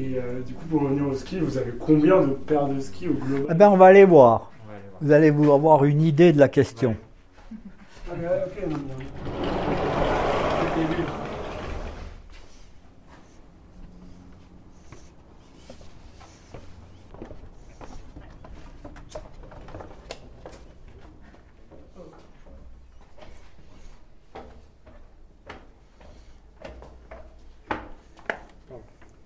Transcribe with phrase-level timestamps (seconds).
[0.00, 3.08] Et euh, du coup, pour revenir au ski, vous avez combien de paires de skis
[3.08, 4.52] au global Eh ben, on va aller voir.
[5.00, 6.96] Vous allez vous avoir une idée de la question.
[8.10, 8.78] Ah, non, non.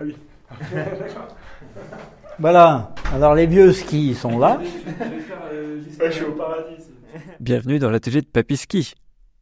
[0.00, 0.14] Ah oui.
[2.38, 2.94] Voilà.
[3.12, 4.60] Alors, les vieux skis sont là.
[4.62, 6.76] Je vais faire euh, suis au paradis.
[6.78, 8.94] c'est- Bienvenue dans l'atelier de Papy Ski,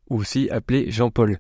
[0.08, 1.38] aussi appelé Jean-Paul.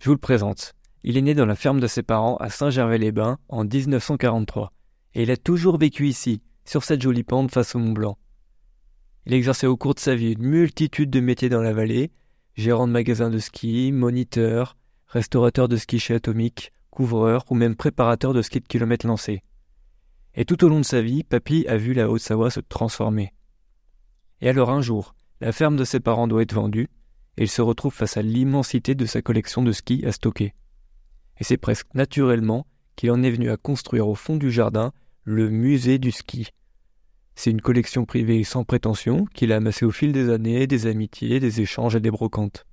[0.00, 0.74] Je vous le présente.
[1.02, 4.72] Il est né dans la ferme de ses parents à Saint-Gervais-les-Bains en 1943,
[5.14, 8.18] et il a toujours vécu ici, sur cette jolie pente face au Mont Blanc.
[9.24, 12.10] Il exercé au cours de sa vie une multitude de métiers dans la vallée,
[12.54, 14.76] gérant de magasin de ski, moniteur,
[15.06, 19.42] restaurateur de ski chez Atomic, couvreur ou même préparateur de ski de kilomètres lancés.
[20.34, 23.32] Et tout au long de sa vie, Papy a vu la Haute-Savoie se transformer.
[24.40, 26.88] Et alors un jour, la ferme de ses parents doit être vendue,
[27.36, 30.54] et il se retrouve face à l'immensité de sa collection de skis à stocker.
[31.38, 32.66] Et c'est presque naturellement
[32.96, 34.92] qu'il en est venu à construire au fond du jardin
[35.24, 36.50] le musée du ski.
[37.34, 41.40] C'est une collection privée sans prétention qu'il a amassée au fil des années, des amitiés,
[41.40, 42.66] des échanges et des brocantes.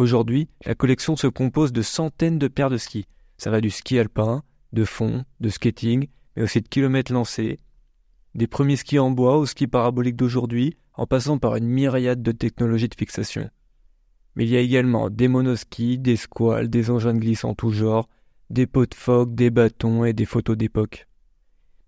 [0.00, 3.04] Aujourd'hui, la collection se compose de centaines de paires de skis.
[3.36, 4.42] Ça va du ski alpin,
[4.72, 7.60] de fond, de skating, mais aussi de kilomètres lancés,
[8.34, 12.32] des premiers skis en bois aux skis paraboliques d'aujourd'hui, en passant par une myriade de
[12.32, 13.50] technologies de fixation.
[14.36, 17.68] Mais il y a également des monoskis, des squales, des engins de glisse en tout
[17.68, 18.08] genre,
[18.48, 21.08] des pots de phoque, des bâtons et des photos d'époque.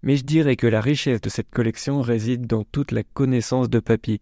[0.02, 3.80] Mais je dirais que la richesse de cette collection réside dans toute la connaissance de
[3.80, 4.20] Papy,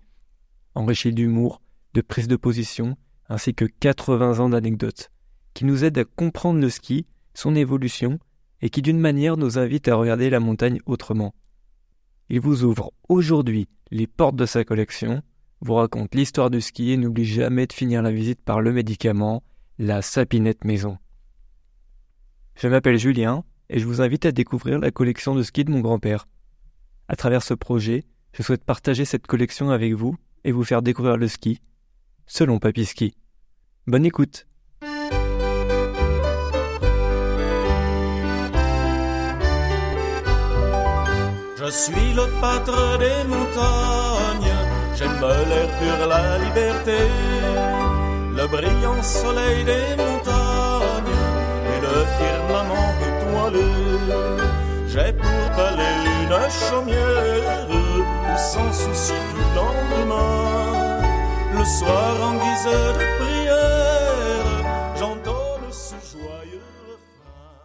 [0.77, 1.61] enrichie d'humour,
[1.95, 2.97] de prise de position,
[3.31, 5.11] ainsi que 80 ans d'anecdotes,
[5.55, 8.19] qui nous aident à comprendre le ski, son évolution,
[8.61, 11.33] et qui d'une manière nous invitent à regarder la montagne autrement.
[12.29, 15.23] Il vous ouvre aujourd'hui les portes de sa collection,
[15.61, 19.43] vous raconte l'histoire du ski et n'oublie jamais de finir la visite par le médicament,
[19.79, 20.99] la sapinette maison.
[22.57, 25.81] Je m'appelle Julien et je vous invite à découvrir la collection de ski de mon
[25.81, 26.27] grand-père.
[27.09, 31.17] À travers ce projet, je souhaite partager cette collection avec vous et vous faire découvrir
[31.17, 31.61] le ski,
[32.27, 33.15] selon Papy Ski.
[33.91, 34.47] Bonne écoute
[41.59, 44.55] Je suis le pâtre des montagnes,
[44.97, 47.01] j'aime l'air pur, la liberté,
[48.39, 51.19] le brillant soleil des montagnes
[51.73, 53.71] et le firmament étoilé.
[54.87, 57.70] J'ai pour palais une chaumière
[61.61, 64.47] le soir en guise de prière,
[64.99, 67.61] j'entonne ce joyeux refrain.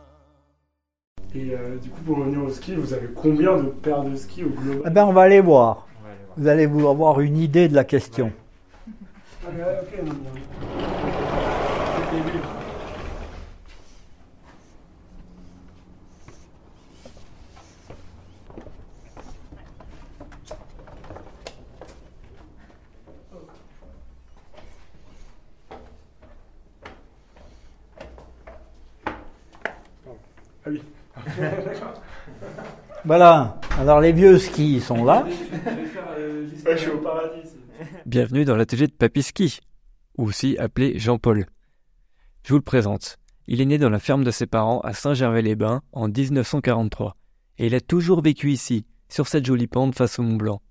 [1.33, 4.43] Et euh, du coup, pour revenir au ski, vous avez combien de paires de skis
[4.43, 5.87] au Eh global ben, on va aller voir.
[6.01, 6.35] On va aller voir.
[6.37, 8.33] Vous allez vous avoir une idée de la question.
[9.47, 9.49] Ah,
[30.65, 30.81] Ah oui.
[33.05, 33.59] Voilà.
[33.77, 35.25] Alors, les vieux skis sont là.
[35.27, 36.75] Je vais faire euh, l'histoire.
[36.75, 37.41] je suis au paradis.
[37.43, 39.59] c'est- Bienvenue dans l'atelier de Papy Ski,
[40.17, 41.45] ou aussi appelé Jean-Paul.
[42.43, 43.17] Je vous le présente.
[43.47, 47.15] Il est né dans la ferme de ses parents à Saint-Gervais-les-Bains en 1943,
[47.59, 50.61] et il a toujours vécu ici, sur cette jolie pente face au Mont Blanc.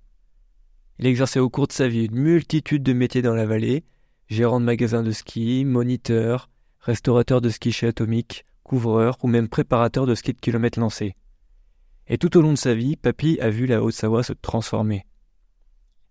[0.98, 3.84] Il exercé au cours de sa vie une multitude de métiers dans la vallée,
[4.28, 6.50] gérant de magasin de ski, moniteur,
[6.80, 11.14] restaurateur de ski chez Atomic, couvreur ou même préparateur de ski de kilomètres lancés.
[12.08, 15.06] Et tout au long de sa vie, Papy a vu la Haute-Savoie se transformer.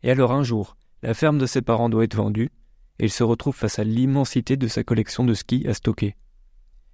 [0.01, 2.51] Et alors un jour, la ferme de ses parents doit être vendue,
[2.99, 6.15] et il se retrouve face à l'immensité de sa collection de skis à stocker.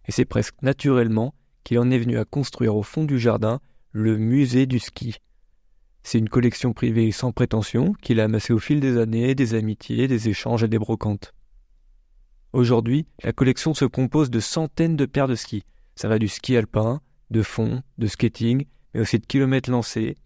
[0.08, 1.34] Et c'est presque naturellement
[1.64, 3.59] qu'il en est venu à construire au fond du jardin
[3.91, 5.17] le musée du ski.
[6.03, 10.08] C'est une collection privée sans prétention qu'il a amassée au fil des années, des amitiés,
[10.08, 11.34] des échanges et des brocantes.
[12.51, 15.63] Aujourd'hui, la collection se compose de centaines de paires de skis.
[15.96, 20.17] Ça va du ski alpin, de fond, de skating, mais aussi de kilomètres lancés,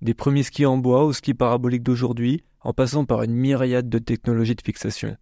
[0.00, 3.98] des premiers skis en bois aux skis paraboliques d'aujourd'hui, en passant par une myriade de
[3.98, 5.16] technologies de fixation.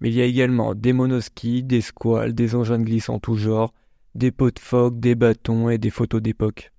[0.00, 3.36] Mais il y a également des monoskis, des squales, des engins de glisse en tout
[3.36, 3.72] genre,
[4.14, 6.72] des pots de phoque, des bâtons et des photos d'époque.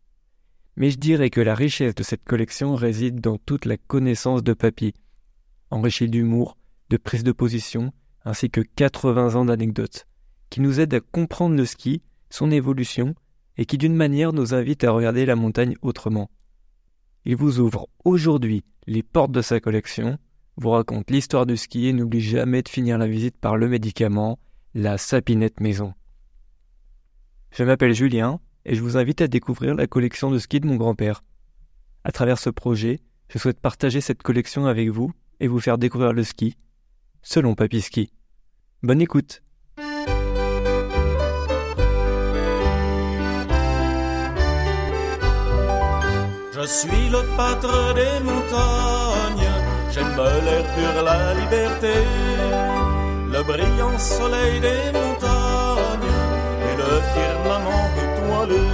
[0.76, 4.54] Mais je dirais que la richesse de cette collection réside dans toute la connaissance de
[4.54, 4.94] Papy,
[5.72, 6.58] enrichie d'humour,
[6.90, 7.92] de prise de position,
[8.28, 10.06] ainsi que 80 ans d'anecdotes,
[10.50, 13.16] qui nous aident à comprendre le ski, son évolution,
[13.56, 16.30] et qui d'une manière nous invite à regarder la montagne autrement.
[17.24, 20.18] Il vous ouvre aujourd'hui les portes de sa collection,
[20.58, 24.40] vous raconte l'histoire du ski et n'oublie jamais de finir la visite par le médicament,
[24.74, 25.94] la sapinette maison.
[27.52, 30.76] Je m'appelle Julien et je vous invite à découvrir la collection de ski de mon
[30.76, 31.24] grand-père.
[32.04, 33.00] À travers ce projet,
[33.30, 36.58] je souhaite partager cette collection avec vous et vous faire découvrir le ski,
[37.22, 38.12] selon Papy Ski.
[38.84, 39.42] Bonne écoute.
[46.54, 49.50] Je suis le pâtre des montagnes,
[49.92, 51.96] j'aime l'air pur, la liberté,
[53.32, 56.14] le brillant soleil des montagnes.
[56.70, 58.66] Et le firmament étoilé.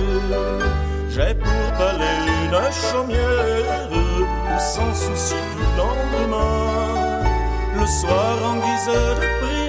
[1.09, 2.59] J'ai pour palais une
[2.91, 3.89] chaumière.
[4.59, 7.23] Sans souci du lendemain,
[7.79, 9.62] le soir en guise de prière